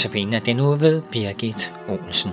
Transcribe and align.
Notabene 0.00 0.36
er 0.36 0.40
den 0.40 0.60
uge 0.60 0.80
ved 0.80 1.02
Birgit 1.12 1.72
Olsen. 1.88 2.30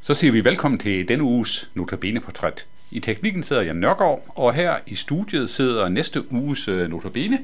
Så 0.00 0.14
siger 0.14 0.32
vi 0.32 0.44
velkommen 0.44 0.78
til 0.78 1.08
denne 1.08 1.24
uges 1.24 1.70
Notabene-portræt. 1.74 2.66
I 2.90 3.00
teknikken 3.00 3.42
sidder 3.42 3.62
jeg 3.62 3.74
Nørgaard, 3.74 4.24
og 4.28 4.54
her 4.54 4.74
i 4.86 4.94
studiet 4.94 5.50
sidder 5.50 5.88
næste 5.88 6.32
uges 6.32 6.68
øh, 6.68 6.90
Notabene 6.90 7.38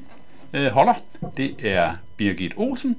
øh, 0.53 0.67
holder. 0.67 0.93
Det 1.37 1.55
er 1.59 1.95
Birgit 2.17 2.53
Olsen. 2.57 2.97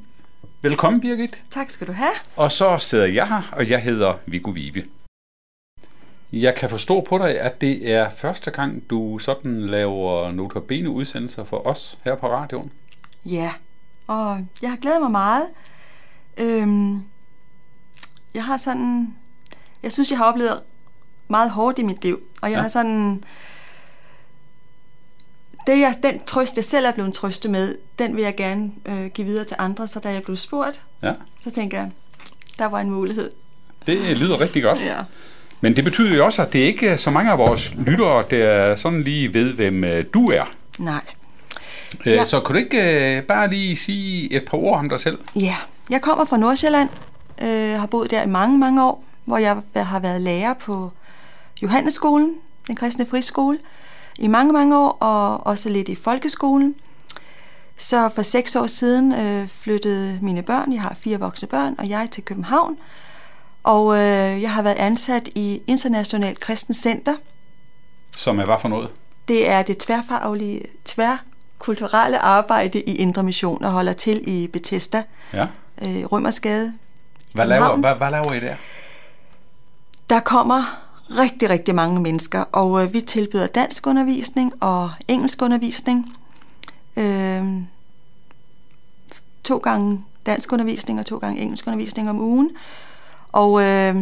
Velkommen, 0.63 1.01
Birgit. 1.01 1.45
Tak 1.51 1.71
skal 1.71 1.87
du 1.87 1.93
have. 1.93 2.13
Og 2.37 2.53
så 2.53 2.79
sidder 2.79 3.07
jeg 3.07 3.29
her, 3.29 3.43
og 3.53 3.71
jeg 3.71 3.83
hedder 3.83 4.15
Viggo 4.27 4.51
Vive. 4.51 4.85
Jeg 6.33 6.55
kan 6.55 6.71
forstå 6.71 7.01
på 7.01 7.19
dig, 7.19 7.41
at 7.41 7.61
det 7.61 7.93
er 7.93 8.11
første 8.11 8.51
gang, 8.51 8.91
du 8.91 9.19
sådan 9.19 9.61
laver 9.61 10.31
Notabene-udsendelser 10.31 11.45
for 11.45 11.67
os 11.67 11.99
her 12.05 12.17
på 12.17 12.29
radioen. 12.29 12.73
Ja, 13.25 13.53
og 14.07 14.47
jeg 14.63 14.71
har 14.71 14.77
glædet 14.77 15.01
mig 15.01 15.11
meget. 15.11 15.47
Øhm, 16.39 17.03
jeg 18.35 18.45
har 18.45 18.57
sådan... 18.57 19.15
Jeg 19.83 19.93
synes, 19.93 20.11
jeg 20.11 20.19
har 20.19 20.25
oplevet 20.25 20.61
meget 21.29 21.51
hårdt 21.51 21.79
i 21.79 21.83
mit 21.83 22.05
liv, 22.05 22.21
og 22.43 22.51
jeg 22.51 22.57
ja. 22.57 22.63
har 22.63 22.69
sådan... 22.69 23.25
Det, 25.69 25.79
jeg, 25.79 25.95
den 26.03 26.21
trøst, 26.27 26.57
jeg 26.57 26.65
selv 26.65 26.87
er 26.87 26.91
blevet 26.93 27.15
trøstet 27.15 27.51
med, 27.51 27.75
den 27.99 28.17
vil 28.17 28.25
jeg 28.25 28.37
gerne 28.37 28.71
øh, 28.87 29.07
give 29.07 29.27
videre 29.27 29.45
til 29.45 29.57
andre, 29.59 29.89
så 29.89 30.01
da 30.01 30.13
jeg 30.13 30.23
blev 30.23 30.37
spurgt, 30.37 30.83
Ja, 31.03 31.13
så 31.43 31.51
tænker 31.51 31.79
jeg, 31.79 31.91
der 32.59 32.67
var 32.67 32.81
en 32.81 32.91
mulighed. 32.91 33.31
det 33.87 34.17
lyder 34.17 34.41
rigtig 34.41 34.63
godt. 34.63 34.81
Ja. 34.81 34.97
Men 35.61 35.77
det 35.77 35.85
betyder 35.85 36.17
jo 36.17 36.25
også, 36.25 36.43
at 36.43 36.53
det 36.53 36.59
ikke 36.59 36.89
er 36.89 36.97
så 36.97 37.11
mange 37.11 37.31
af 37.31 37.39
vores 37.39 37.75
lyttere, 37.87 38.25
der 38.31 38.77
sådan 38.77 39.03
lige 39.03 39.35
ved, 39.35 39.53
hvem 39.53 39.85
øh, 39.85 40.05
du 40.15 40.27
er. 40.27 40.45
Nej. 40.79 41.01
Ja. 42.07 42.11
Ja. 42.11 42.25
Så 42.25 42.41
kan 42.41 42.53
du 42.55 42.59
ikke 42.59 43.17
øh, 43.17 43.23
bare 43.23 43.51
lige 43.51 43.77
sige 43.77 44.33
et 44.33 44.45
par 44.45 44.59
ord 44.59 44.79
om 44.79 44.89
dig 44.89 45.01
selv? 45.01 45.19
Ja, 45.41 45.57
jeg 45.91 46.01
kommer 46.01 46.25
fra 46.25 46.37
Nordsjælland, 46.37 46.89
øh, 47.43 47.79
har 47.81 47.87
boet 47.87 48.11
der 48.11 48.23
i 48.23 48.27
mange, 48.27 48.59
mange 48.59 48.85
år, 48.85 49.05
hvor 49.25 49.39
jeg 49.39 49.57
har 49.77 50.01
været 50.01 50.21
lærer 50.21 50.55
på 50.55 50.93
Johannesskolen, 51.63 52.35
den 52.67 52.77
kristne 52.77 53.07
friskole, 53.07 53.59
i 54.19 54.27
mange, 54.27 54.53
mange 54.53 54.79
år, 54.79 54.91
og 55.01 55.47
også 55.47 55.69
lidt 55.69 55.89
i 55.89 55.95
folkeskolen. 55.95 56.75
Så 57.79 58.09
for 58.09 58.23
seks 58.23 58.57
år 58.57 58.67
siden 58.67 59.13
øh, 59.13 59.49
flyttede 59.49 60.19
mine 60.23 60.43
børn, 60.43 60.73
jeg 60.73 60.83
har 60.83 60.95
fire 60.95 61.19
voksne 61.21 61.49
børn, 61.49 61.75
og 61.79 61.89
jeg 61.89 62.09
til 62.11 62.25
København. 62.25 62.77
Og 63.65 63.97
øh, 63.97 64.43
jeg 64.43 64.53
har 64.53 64.63
været 64.63 64.79
ansat 64.79 65.29
i 65.35 65.63
Internationalt 65.67 66.41
Kristen 66.41 66.75
Center. 66.75 67.15
Som 68.17 68.39
er 68.39 68.45
hvad 68.45 68.57
for 68.61 68.69
noget? 68.69 68.91
Det 69.29 69.49
er 69.49 69.63
det 69.63 69.79
tværfaglige, 69.79 70.63
tværkulturelle 70.85 72.19
arbejde 72.19 72.81
i 72.83 72.95
Indre 72.97 73.23
Mission, 73.23 73.65
og 73.65 73.71
holder 73.71 73.93
til 73.93 74.23
i 74.29 74.47
Bethesda, 74.47 75.03
Ja. 75.33 75.47
øh, 75.83 76.05
Rømersgade, 76.13 76.75
Hvad 77.33 77.47
laver, 77.47 77.77
hvad, 77.77 77.95
hvad 77.95 78.11
laver 78.11 78.33
I 78.33 78.41
der? 78.41 78.55
Der 80.11 80.21
kommer 80.21 80.81
rigtig, 81.11 81.51
rigtig 81.51 81.75
mange 81.75 82.01
mennesker, 82.01 82.41
og 82.41 82.85
øh, 82.85 82.95
vi 82.95 83.01
tilbyder 83.01 83.47
dansk 83.47 83.87
undervisning 83.87 84.53
og 84.61 84.91
engelsk 85.09 85.43
undervisning. 85.43 86.17
Øh, 86.97 87.45
to 89.45 89.59
gange 89.59 90.05
dansk 90.27 90.53
undervisning 90.53 90.99
og 90.99 91.07
to 91.07 91.19
gange 91.19 91.41
engelsk 91.41 91.67
undervisning 91.67 92.11
om 92.11 92.21
ugen. 92.21 92.51
Og 93.33 93.63
øh, 93.63 93.97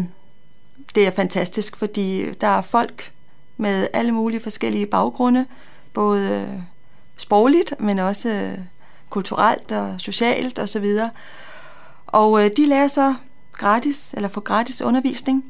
det 0.94 1.06
er 1.06 1.10
fantastisk, 1.10 1.76
fordi 1.76 2.34
der 2.34 2.47
er 2.47 2.60
folk 2.60 3.12
med 3.56 3.88
alle 3.92 4.12
mulige 4.12 4.41
forskellige 4.41 4.86
baggrunde, 4.86 5.47
både 5.92 6.31
øh, 6.31 6.62
sprogligt, 7.16 7.75
men 7.81 7.98
også 7.98 8.28
øh, 8.28 8.58
kulturelt 9.10 9.72
og 9.72 10.00
socialt 10.00 10.58
osv. 10.58 10.86
Og 12.06 12.44
øh, 12.44 12.50
de 12.56 12.66
lærer 12.66 12.86
så 12.86 13.14
gratis, 13.52 14.14
eller 14.14 14.28
får 14.28 14.41
gratis 14.41 14.82
undervisning. 14.82 15.44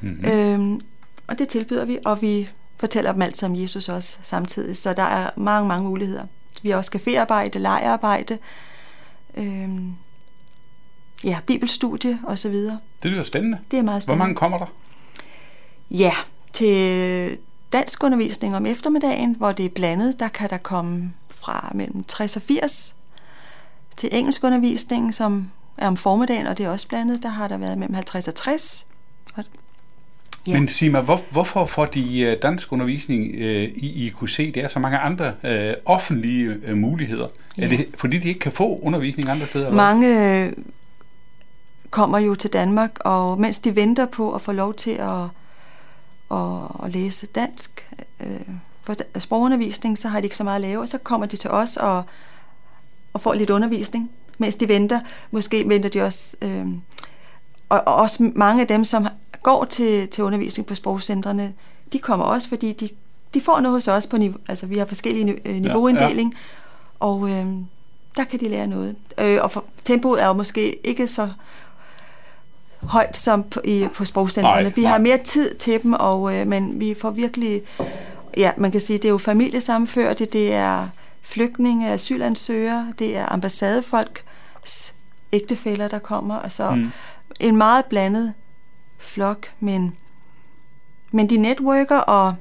Mm-hmm. 0.00 0.24
Øhm, 0.28 0.80
og 1.26 1.38
det 1.38 1.48
tilbyder 1.48 1.84
vi, 1.84 1.98
og 2.04 2.22
vi 2.22 2.48
fortæller 2.80 3.12
dem 3.12 3.22
alt 3.22 3.42
om 3.42 3.56
Jesus 3.56 3.88
også 3.88 4.18
samtidig. 4.22 4.76
Så 4.76 4.92
der 4.92 5.02
er 5.02 5.30
mange, 5.36 5.68
mange 5.68 5.88
muligheder. 5.88 6.26
Vi 6.62 6.70
har 6.70 6.76
også 6.76 6.90
caféarbejde, 6.94 7.58
lejearbejde, 7.58 8.38
øhm, 9.36 9.92
ja, 11.24 11.38
bibelstudie 11.46 12.18
og 12.24 12.38
så 12.38 12.48
videre. 12.48 12.78
Det 13.02 13.10
lyder 13.10 13.22
spændende. 13.22 13.58
Det 13.70 13.78
er 13.78 13.82
meget 13.82 13.94
Hvor 13.94 14.00
spændende. 14.00 14.18
mange 14.18 14.34
kommer 14.34 14.58
der? 14.58 14.66
Ja, 15.90 16.12
til 16.52 17.38
dansk 17.72 18.04
undervisning 18.04 18.56
om 18.56 18.66
eftermiddagen, 18.66 19.34
hvor 19.34 19.52
det 19.52 19.64
er 19.64 19.68
blandet, 19.68 20.20
der 20.20 20.28
kan 20.28 20.50
der 20.50 20.58
komme 20.58 21.12
fra 21.30 21.72
mellem 21.74 22.04
60 22.04 22.36
og 22.36 22.42
80. 22.42 22.94
Til 23.96 24.08
engelsk 24.12 24.44
undervisning, 24.44 25.14
som 25.14 25.50
er 25.76 25.86
om 25.86 25.96
formiddagen, 25.96 26.46
og 26.46 26.58
det 26.58 26.66
er 26.66 26.70
også 26.70 26.88
blandet, 26.88 27.22
der 27.22 27.28
har 27.28 27.48
der 27.48 27.56
været 27.56 27.78
mellem 27.78 27.94
50 27.94 28.28
og 28.28 28.34
60. 28.34 28.86
Og, 29.34 29.44
Ja. 30.48 30.58
Men 30.58 30.68
sig 30.68 30.92
mig, 30.92 31.00
hvor, 31.00 31.20
hvorfor 31.30 31.66
får 31.66 31.86
de 31.86 32.20
øh, 32.20 32.36
dansk 32.42 32.72
undervisning 32.72 33.34
øh, 33.34 33.64
i 33.64 34.06
IQC? 34.06 34.54
Der 34.54 34.62
er 34.62 34.68
så 34.68 34.78
mange 34.78 34.98
andre 34.98 35.32
øh, 35.44 35.74
offentlige 35.84 36.56
øh, 36.64 36.76
muligheder. 36.76 37.28
Ja. 37.58 37.64
Er 37.64 37.68
det 37.68 37.86
fordi, 37.94 38.18
de 38.18 38.28
ikke 38.28 38.40
kan 38.40 38.52
få 38.52 38.78
undervisning 38.82 39.28
andre 39.28 39.46
steder? 39.46 39.70
Mange 39.70 40.42
øh, 40.44 40.52
kommer 41.90 42.18
jo 42.18 42.34
til 42.34 42.52
Danmark, 42.52 42.90
og 43.00 43.40
mens 43.40 43.58
de 43.58 43.76
venter 43.76 44.06
på 44.06 44.32
at 44.32 44.42
få 44.42 44.52
lov 44.52 44.74
til 44.74 44.90
at, 44.90 45.24
at, 46.38 46.84
at 46.84 46.92
læse 46.92 47.26
dansk 47.26 47.90
øh, 48.20 48.40
for 48.82 48.94
sprogundervisning, 49.18 49.98
så 49.98 50.08
har 50.08 50.20
de 50.20 50.26
ikke 50.26 50.36
så 50.36 50.44
meget 50.44 50.54
at 50.54 50.60
lave, 50.60 50.80
og 50.80 50.88
så 50.88 50.98
kommer 50.98 51.26
de 51.26 51.36
til 51.36 51.50
os 51.50 51.76
og, 51.76 52.02
og 53.12 53.20
får 53.20 53.34
lidt 53.34 53.50
undervisning, 53.50 54.10
mens 54.38 54.56
de 54.56 54.68
venter. 54.68 55.00
Måske 55.30 55.68
venter 55.68 55.88
de 55.88 56.02
også... 56.02 56.36
Øh, 56.42 56.66
og, 57.68 57.82
og 57.86 57.94
også 57.94 58.30
mange 58.34 58.60
af 58.60 58.66
dem, 58.66 58.84
som 58.84 59.06
går 59.48 59.64
til, 59.64 60.08
til 60.08 60.24
undervisning 60.24 60.66
på 60.66 60.74
sprogcentrene, 60.74 61.52
de 61.92 61.98
kommer 61.98 62.24
også, 62.24 62.48
fordi 62.48 62.72
de, 62.72 62.88
de 63.34 63.40
får 63.40 63.60
noget 63.60 63.76
hos 63.76 63.88
os 63.88 64.06
på 64.06 64.16
niveau, 64.16 64.38
altså 64.48 64.66
vi 64.66 64.78
har 64.78 64.84
forskellige 64.84 65.38
øh, 65.44 65.54
niveauinddeling, 65.54 66.32
ja, 66.32 66.38
ja. 67.06 67.12
og 67.12 67.30
øh, 67.30 67.46
der 68.16 68.24
kan 68.24 68.40
de 68.40 68.48
lære 68.48 68.66
noget. 68.66 68.96
Øh, 69.18 69.38
og 69.42 69.50
for, 69.50 69.64
tempoet 69.84 70.22
er 70.22 70.26
jo 70.26 70.32
måske 70.32 70.86
ikke 70.86 71.06
så 71.06 71.30
højt 72.82 73.16
som 73.16 73.42
på, 73.42 73.60
i, 73.64 73.88
på 73.94 74.04
sprogcentrene. 74.04 74.62
Nej, 74.62 74.72
vi 74.76 74.82
nej. 74.82 74.90
har 74.90 74.98
mere 74.98 75.18
tid 75.18 75.54
til 75.54 75.82
dem, 75.82 75.92
og, 75.92 76.34
øh, 76.34 76.46
men 76.46 76.80
vi 76.80 76.94
får 76.94 77.10
virkelig, 77.10 77.62
ja, 78.36 78.52
man 78.56 78.70
kan 78.70 78.80
sige, 78.80 78.96
det 78.96 79.04
er 79.04 79.08
jo 79.12 79.18
familiesammenførte, 79.18 80.24
det 80.24 80.54
er 80.54 80.88
flygtninge, 81.22 81.88
asylansøgere, 81.88 82.92
det 82.98 83.16
er 83.16 83.32
ambassadefolk, 83.32 84.24
ægtefæller, 85.32 85.88
der 85.88 85.98
kommer, 85.98 86.36
og 86.36 86.52
så 86.52 86.70
mm. 86.70 86.90
en 87.40 87.56
meget 87.56 87.84
blandet 87.84 88.34
flok, 88.98 89.46
men, 89.60 89.96
men 91.12 91.30
de 91.30 91.36
networker, 91.36 91.98
og 91.98 92.34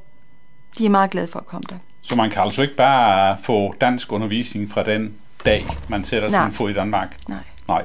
de 0.78 0.86
er 0.86 0.90
meget 0.90 1.10
glade 1.12 1.28
for 1.28 1.40
at 1.40 1.46
komme 1.46 1.64
der. 1.70 1.76
Så 2.02 2.16
man 2.16 2.30
kan 2.30 2.42
altså 2.44 2.62
ikke 2.62 2.76
bare 2.76 3.38
få 3.44 3.76
dansk 3.82 4.12
undervisning 4.12 4.72
fra 4.72 4.84
den 4.84 5.14
dag, 5.46 5.66
man 5.90 6.06
sætter 6.06 6.30
Nej. 6.30 6.46
sin 6.46 6.54
fod 6.54 6.70
i 6.70 6.74
Danmark? 6.74 7.18
Nej, 7.30 7.38
Nej. 7.68 7.84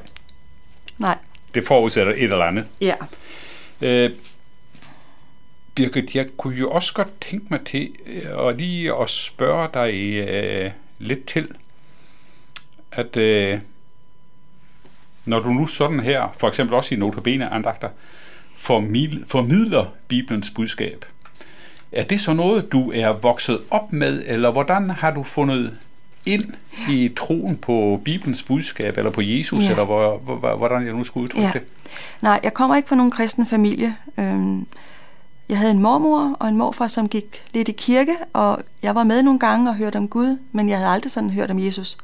nej, 0.99 1.19
Det 1.55 1.67
forudsætter 1.67 2.13
et 2.13 2.23
eller 2.23 2.45
andet. 2.45 2.67
ja. 2.81 2.95
Øh, 3.81 4.11
Birgit, 5.75 6.15
jeg 6.15 6.27
kunne 6.37 6.57
jo 6.57 6.71
også 6.71 6.93
godt 6.95 7.21
tænke 7.21 7.47
mig 7.51 7.61
til 7.67 7.95
øh, 8.07 8.47
at 8.49 8.57
lige 8.57 8.95
at 9.01 9.11
spørge 9.11 9.69
dig 9.75 9.95
øh, 10.29 10.71
lidt 10.99 11.27
til, 11.27 11.49
at 12.93 13.17
øh, 13.17 13.61
når 15.25 15.41
du 15.41 15.49
nu 15.49 15.67
sådan 15.67 16.01
her, 16.01 16.35
for 16.39 16.49
eksempel 16.49 16.75
også 16.75 16.95
i 16.95 16.99
notabene 16.99 17.49
andagter, 17.53 17.89
formidler, 17.89 18.22
formidler 19.27 19.85
Bibelens 20.09 20.51
budskab, 20.51 21.05
er 21.93 22.05
det 22.05 22.21
så 22.21 22.33
noget, 22.33 22.73
du 22.73 22.93
er 22.95 23.09
vokset 23.13 23.59
op 23.71 23.93
med, 23.93 24.23
eller 24.27 24.51
hvordan 24.51 24.91
har 24.91 25.11
du 25.11 25.23
fundet 25.23 25.79
ind 26.27 26.45
i 26.91 27.13
troen 27.17 27.57
på 27.57 28.01
Bibelens 28.05 28.43
budskab, 28.43 28.99
eller 28.99 29.11
på 29.11 29.21
Jesus, 29.23 29.65
Ja. 29.65 29.71
eller 29.71 29.85
hvor, 29.85 30.19
hvor, 30.19 30.57
hvordan 30.57 30.87
jeg 30.87 30.93
nu 30.95 31.05
skulle 31.05 31.25
udtrykke 31.25 31.47
Ja. 31.47 31.53
det? 31.53 31.63
Nej, 32.23 32.41
jeg 32.43 32.55
kommer 32.55 32.77
ikke 32.77 32.89
fra 32.89 32.97
nogen 32.97 33.11
kristen 33.11 33.47
familie. 33.47 33.97
Øhm, 34.19 34.67
Jeg 35.49 35.59
havde 35.59 35.73
en 35.73 35.79
mormor 35.83 36.37
og 36.41 36.49
en 36.49 36.57
morfar, 36.57 36.87
som 36.87 37.09
gik 37.09 37.45
lidt 37.55 37.69
i 37.69 37.73
kirke, 37.73 38.17
og 38.33 38.59
jeg 38.83 38.95
var 38.95 39.05
med 39.05 39.23
nogle 39.23 39.39
gange 39.39 39.71
og 39.71 39.77
hørte 39.77 39.97
om 39.97 40.09
Gud, 40.09 40.39
men 40.53 40.69
jeg 40.69 40.79
havde 40.79 40.91
aldrig 40.91 41.11
sådan 41.13 41.31
hørt 41.31 41.51
om 41.51 41.59
Jesus. 41.59 41.97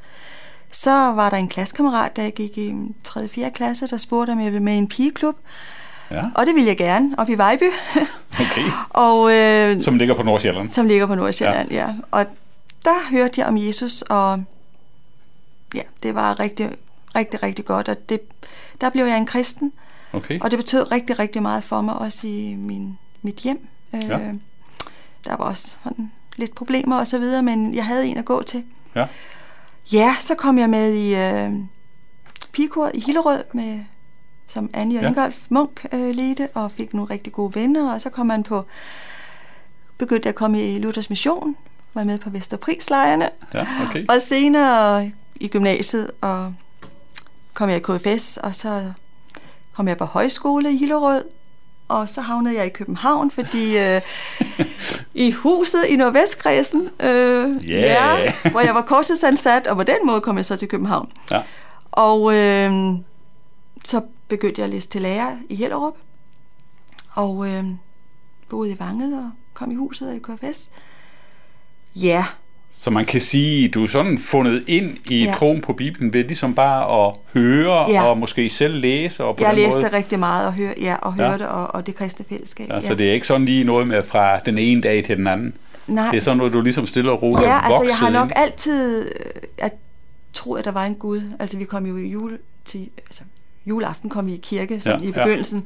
Så 0.72 0.90
var 0.90 1.30
der 1.30 1.36
en 1.36 1.48
klassekammerat, 1.48 2.16
der 2.16 2.30
gik 2.30 2.58
i 2.58 2.74
3. 3.04 3.28
4. 3.28 3.50
klasse, 3.50 3.86
der 3.86 3.96
spurgte, 3.96 4.30
om 4.30 4.40
jeg 4.40 4.46
ville 4.52 4.62
med 4.62 4.74
i 4.74 4.78
en 4.78 4.88
pigeklub. 4.88 5.36
Ja, 6.10 6.24
Og 6.34 6.46
det 6.46 6.54
ville 6.54 6.68
jeg 6.68 6.76
gerne, 6.78 7.14
op 7.18 7.28
i 7.28 7.34
Vejby. 7.34 7.62
okay. 8.44 8.64
og, 8.90 9.32
øh, 9.32 9.80
Som 9.80 9.96
ligger 9.96 10.14
på 10.14 10.22
Nordsjælland. 10.22 10.68
som 10.68 10.86
ligger 10.86 11.06
på 11.06 11.14
Nordsjælland, 11.14 11.70
ja. 11.70 11.86
ja. 11.86 11.94
Og 12.10 12.26
der 12.84 13.10
hørte 13.10 13.40
jeg 13.40 13.46
om 13.48 13.56
Jesus, 13.58 14.02
og 14.02 14.44
ja, 15.74 15.82
det 16.02 16.14
var 16.14 16.40
rigtig, 16.40 16.70
rigtig, 17.16 17.42
rigtig 17.42 17.64
godt. 17.64 17.88
Og 17.88 18.08
det, 18.08 18.20
der 18.80 18.90
blev 18.90 19.04
jeg 19.04 19.18
en 19.18 19.26
kristen, 19.26 19.72
Okay. 20.12 20.40
Og 20.40 20.50
det 20.50 20.58
betød 20.58 20.92
rigtig, 20.92 21.18
rigtig 21.18 21.42
meget 21.42 21.64
for 21.64 21.80
mig, 21.80 21.94
også 21.94 22.26
i 22.26 22.54
min, 22.58 22.98
mit 23.22 23.34
hjem. 23.36 23.66
Øh, 23.94 24.00
Ja. 24.08 24.18
Der 25.24 25.36
var 25.36 25.44
også 25.44 25.76
sådan 25.84 26.12
lidt 26.36 26.54
problemer 26.54 26.98
og 26.98 27.06
så 27.06 27.18
videre, 27.18 27.42
men 27.42 27.74
jeg 27.74 27.86
havde 27.86 28.06
en 28.06 28.16
at 28.16 28.24
gå 28.24 28.42
til. 28.42 28.64
Ja. 28.96 29.06
Ja, 29.92 30.14
så 30.18 30.34
kom 30.34 30.58
jeg 30.58 30.70
med 30.70 30.92
i 30.92 31.14
øh, 31.14 31.52
pigekoret 32.52 32.90
i 32.94 33.00
Hillerød, 33.00 33.44
med, 33.54 33.80
som 34.48 34.70
Annie 34.74 34.98
og 34.98 35.02
Ja. 35.02 35.08
Ingolf 35.08 35.36
Munk 35.48 35.86
øh, 35.92 36.10
ledte, 36.14 36.48
og 36.54 36.70
fik 36.70 36.94
nogle 36.94 37.10
rigtig 37.10 37.32
gode 37.32 37.54
venner, 37.54 37.92
og 37.92 38.00
så 38.00 38.10
kom 38.10 38.26
man 38.26 38.42
på, 38.42 38.64
begyndte 39.98 40.28
at 40.28 40.34
komme 40.34 40.74
i 40.74 40.78
Luthers 40.78 41.10
Mission, 41.10 41.56
var 41.94 42.04
med 42.04 42.18
på 42.18 42.30
Vesterprislejrene, 42.30 43.28
Ja, 43.54 43.66
okay. 43.88 44.04
og 44.08 44.20
senere 44.20 45.10
i 45.36 45.48
gymnasiet, 45.48 46.10
og 46.20 46.54
kom 47.54 47.68
jeg 47.68 47.76
i 47.76 47.80
KFS, 47.80 48.36
og 48.36 48.54
så 48.54 48.92
kom 49.76 49.88
jeg 49.88 49.96
på 49.96 50.04
højskole 50.04 50.72
i 50.72 50.76
Hillerød, 50.76 51.24
og 51.88 52.08
så 52.08 52.20
havnede 52.20 52.56
jeg 52.56 52.66
i 52.66 52.68
København, 52.68 53.30
fordi 53.30 53.78
øh, 53.78 54.00
i 55.14 55.30
huset 55.30 55.84
i 55.88 55.96
Nordvestkredsen, 55.96 56.88
øh, 57.00 57.70
Ja. 57.70 57.78
ja, 57.78 58.32
hvor 58.50 58.60
jeg 58.60 58.74
var 58.74 58.82
korttidsansat, 58.82 59.66
og 59.66 59.76
på 59.76 59.82
den 59.82 59.96
måde 60.04 60.20
kom 60.20 60.36
jeg 60.36 60.44
så 60.44 60.56
til 60.56 60.68
København. 60.68 61.08
Ja. 61.30 61.40
Og 61.92 62.34
øh, 62.34 62.94
så 63.88 64.00
begyndte 64.28 64.60
jeg 64.60 64.64
at 64.66 64.70
læse 64.72 64.88
til 64.88 65.02
lærer 65.02 65.36
i 65.48 65.54
Hellerup, 65.54 65.94
og 67.14 67.48
øh, 67.48 67.64
boede 68.48 68.70
i 68.72 68.76
Vanget 68.78 69.18
og 69.18 69.30
kom 69.54 69.70
i 69.70 69.74
huset 69.74 70.08
og 70.08 70.14
i 70.16 70.18
KFS. 70.18 70.70
Ja, 71.96 72.24
Så 72.72 72.90
man 72.90 73.04
kan 73.04 73.20
sige, 73.20 73.68
du 73.68 73.82
er 73.82 73.86
sådan 73.86 74.18
fundet 74.18 74.64
ind 74.66 74.96
i 75.10 75.18
ja. 75.18 75.24
Ja. 75.24 75.34
troen 75.34 75.60
på 75.60 75.72
Bibelen 75.72 76.12
ved 76.12 76.24
ligesom 76.24 76.54
bare 76.54 77.06
at 77.08 77.14
høre 77.34 77.90
Ja. 77.90 78.02
og 78.04 78.18
måske 78.18 78.50
selv 78.50 78.74
læse 78.74 79.24
og 79.24 79.36
på 79.36 79.42
jeg 79.44 79.50
den 79.50 79.58
læste 79.64 79.80
måde. 79.80 79.92
rigtig 79.92 80.18
meget 80.18 80.46
og, 80.46 80.52
hør, 80.54 80.72
ja, 80.80 80.94
og 81.02 81.14
Ja. 81.18 81.30
hørte, 81.30 81.48
og, 81.48 81.74
og 81.74 81.86
det 81.86 81.94
kristne 81.94 82.24
fællesskab. 82.24 82.68
Ja, 82.70 82.80
så 82.80 82.94
det 82.94 83.08
er 83.08 83.12
ikke 83.12 83.26
sådan 83.26 83.44
lige 83.44 83.64
noget 83.64 83.88
med 83.88 84.02
fra 84.02 84.38
den 84.38 84.58
ene 84.58 84.80
dag 84.82 85.04
til 85.04 85.16
den 85.16 85.26
anden. 85.26 85.54
Nej. 85.86 86.10
Det 86.10 86.16
er 86.16 86.20
sådan 86.20 86.38
noget, 86.38 86.52
du 86.52 86.60
ligesom 86.60 86.86
stille 86.86 87.12
og 87.12 87.22
roligt 87.22 87.48
Ja, 87.48 87.60
altså 87.64 87.82
jeg 87.88 87.96
har 87.96 88.10
nok 88.10 88.28
ind. 88.28 88.32
altid 88.36 89.02
øh, 89.08 89.42
at 89.58 89.72
tro, 90.32 90.54
at 90.54 90.64
der 90.64 90.70
var 90.70 90.84
en 90.84 90.94
Gud. 90.94 91.22
Altså 91.38 91.56
vi 91.58 91.64
kom 91.64 91.86
jo 91.86 91.96
i 91.96 92.08
jule, 92.08 92.38
til, 92.66 92.88
altså, 93.06 93.22
juleaften 93.66 94.10
kom 94.10 94.26
vi 94.26 94.34
i 94.34 94.40
kirke 94.42 94.80
sådan 94.80 95.00
Ja, 95.00 95.06
i 95.06 95.10
ja. 95.10 95.24
begyndelsen. 95.24 95.64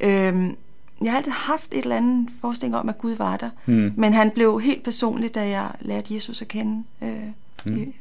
Øhm, 0.00 0.56
jeg 1.02 1.10
har 1.10 1.16
altid 1.16 1.32
haft 1.32 1.68
et 1.72 1.82
eller 1.82 1.96
andet 1.96 2.28
forestilling 2.40 2.76
om, 2.76 2.88
at 2.88 2.98
Gud 2.98 3.12
var 3.16 3.36
der. 3.36 3.50
Hmm. 3.64 3.92
Men 3.96 4.12
han 4.12 4.30
blev 4.30 4.60
helt 4.60 4.84
personlig, 4.84 5.34
da 5.34 5.48
jeg 5.48 5.70
lærte 5.80 6.14
Jesus 6.14 6.42
at 6.42 6.48
kende. 6.48 6.84
Øh, 7.02 7.22
mm. 7.64 7.92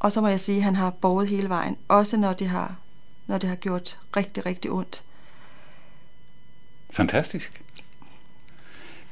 Og 0.00 0.12
så 0.12 0.20
må 0.20 0.28
jeg 0.28 0.40
sige, 0.40 0.58
at 0.58 0.64
han 0.64 0.76
har 0.76 0.90
borget 0.90 1.28
hele 1.28 1.48
vejen. 1.48 1.76
Også 1.88 2.16
når 2.16 2.32
det 2.32 2.48
har, 2.48 2.74
når 3.26 3.38
det 3.38 3.48
har 3.48 3.56
gjort 3.56 3.98
rigtig, 4.16 4.46
rigtig 4.46 4.70
ondt. 4.70 5.04
Fantastisk. 6.90 7.62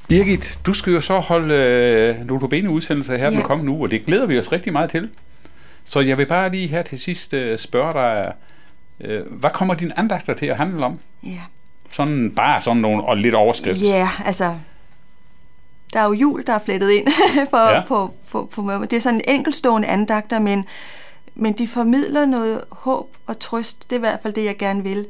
Birgit, 0.07 0.59
du 0.65 0.73
skal 0.73 0.93
jo 0.93 0.99
så 0.99 1.19
holde 1.19 1.53
øh, 1.53 2.25
notabene 2.27 2.69
udsendelser 2.69 3.17
her 3.17 3.23
ja. 3.23 3.29
Ja. 3.29 3.35
den 3.35 3.43
kommende 3.43 3.71
uge, 3.71 3.83
og 3.85 3.91
det 3.91 4.05
glæder 4.05 4.25
vi 4.25 4.39
os 4.39 4.51
rigtig 4.51 4.73
meget 4.73 4.89
til. 4.89 5.09
Så 5.85 5.99
jeg 5.99 6.17
vil 6.17 6.25
bare 6.25 6.51
lige 6.51 6.67
her 6.67 6.81
til 6.81 6.99
sidst 6.99 7.33
øh, 7.33 7.57
spørge 7.57 7.93
dig, 7.93 8.33
øh, 8.99 9.31
hvad 9.31 9.49
kommer 9.49 9.73
dine 9.73 9.99
andagter 9.99 10.33
til 10.33 10.45
at 10.45 10.57
handle 10.57 10.85
om? 10.85 10.99
Ja. 11.23 11.41
Sådan 11.93 12.35
bare 12.35 12.61
sådan 12.61 12.81
nogle 12.81 13.03
og 13.03 13.17
lidt 13.17 13.35
overskrift. 13.35 13.81
Ja, 13.81 14.09
altså, 14.25 14.57
der 15.93 15.99
er 15.99 16.05
jo 16.05 16.13
jul, 16.13 16.43
der 16.47 16.53
er 16.53 16.59
flettet 16.59 16.91
ind 16.91 17.07
for, 17.49 17.69
Ja. 17.75 17.81
på, 17.87 18.13
på, 18.31 18.49
på 18.51 18.61
mig. 18.61 18.81
Det 18.91 18.93
er 18.97 19.01
sådan 19.01 19.21
enkelstående 19.27 19.87
andagter, 19.87 20.39
men, 20.39 20.65
men 21.35 21.53
de 21.53 21.67
formidler 21.67 22.25
noget 22.25 22.61
håb 22.71 23.17
og 23.27 23.39
trøst. 23.39 23.89
Det 23.89 23.95
er 23.95 23.99
i 23.99 23.99
hvert 23.99 24.19
fald 24.21 24.33
det, 24.33 24.45
jeg 24.45 24.57
gerne 24.57 24.83
vil 24.83 25.07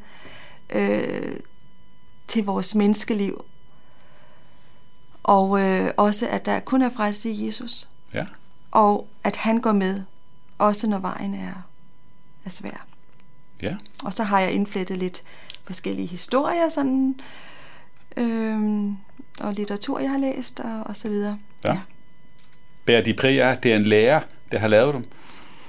øh, 0.69 1.35
til 2.27 2.45
vores 2.45 2.75
menneskeliv. 2.75 3.45
Og 5.23 5.61
øh, 5.61 5.91
også, 5.97 6.27
at 6.27 6.45
der 6.45 6.59
kun 6.59 6.81
er 6.81 6.89
frelse 6.89 7.29
i 7.29 7.45
Jesus. 7.45 7.89
Ja. 8.13 8.25
Og 8.71 9.07
at 9.23 9.35
han 9.35 9.61
går 9.61 9.71
med, 9.71 10.01
også 10.57 10.87
når 10.89 10.99
vejen 10.99 11.33
er, 11.33 11.67
er 12.45 12.49
svær. 12.49 12.85
ja. 13.61 13.75
Og 14.03 14.13
så 14.13 14.23
har 14.23 14.39
jeg 14.39 14.51
indflettet 14.51 14.97
lidt 14.97 15.21
forskellige 15.63 16.07
historier, 16.07 16.69
sådan, 16.69 17.15
øhm, 18.17 18.97
og 19.39 19.53
litteratur, 19.53 19.99
jeg 19.99 20.09
har 20.11 20.17
læst, 20.17 20.59
og, 20.59 20.83
og 20.85 20.95
så 20.95 21.09
videre. 21.09 21.37
Ja. 21.65 21.77
Bær 22.85 23.01
de 23.01 23.13
Prea, 23.13 23.55
det 23.63 23.71
er 23.71 23.75
en 23.75 23.83
lærer, 23.83 24.21
der 24.51 24.59
har 24.59 24.67
lavet 24.67 24.93
dem. 24.93 25.05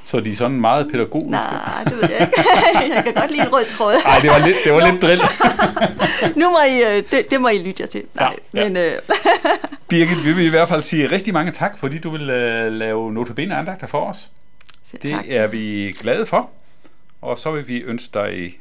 Så 0.05 0.21
de 0.21 0.31
er 0.33 0.37
sådan 0.37 0.61
meget 0.61 0.89
pædagogiske. 0.93 1.31
Nej, 1.31 1.85
det 1.85 1.93
ved 1.97 2.03
jeg 2.03 2.21
ikke. 2.21 2.45
jeg 2.95 3.05
kan 3.05 3.15
godt 3.15 3.31
lide 3.31 3.43
en 3.43 3.53
rød 3.53 3.65
tråd. 3.65 3.95
Nej, 4.05 4.19
det 4.23 4.31
var 4.31 4.47
lidt, 4.47 4.57
det 4.65 4.73
var 4.73 4.91
lidt 4.91 5.03
drill. 5.03 5.21
nu 6.41 6.51
må 6.51 6.59
I, 6.69 6.97
øh, 6.97 7.03
det, 7.11 7.31
det 7.31 7.41
må 7.41 7.49
I 7.49 7.59
lytte 7.59 7.81
jer 7.81 7.87
til. 7.87 8.03
Nej, 8.15 8.37
Ja, 8.55 8.61
ja. 8.61 8.69
men 8.69 8.77
øh, 8.77 8.93
Birgit, 9.89 10.25
vi 10.25 10.33
vil 10.33 10.45
i 10.47 10.49
hvert 10.51 10.69
fald 10.69 10.83
sige 10.83 11.07
rigtig 11.07 11.35
mange 11.35 11.53
tak, 11.53 11.79
fordi 11.79 11.99
du 11.99 12.11
vil 12.11 12.21
uh, 12.23 12.73
lave 12.73 13.13
notabene 13.13 13.55
andagter 13.57 13.87
for 13.87 14.01
os. 14.07 14.31
Selv 15.02 15.02
Det 15.02 15.11
tak. 15.11 15.25
er 15.29 15.46
vi 15.46 15.94
glade 16.00 16.26
for. 16.26 16.50
Og 17.20 17.38
så 17.38 17.50
vil 17.50 17.69
vi 17.69 17.81
ønske 17.81 18.19
dig 18.20 18.58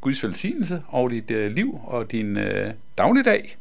Guds 0.00 0.24
velsignelse 0.24 0.82
over 0.88 1.08
dit 1.08 1.30
uh, 1.30 1.36
liv 1.46 1.80
og 1.84 2.12
din 2.12 2.36
uh, 2.36 2.70
dagligdag. 2.98 3.56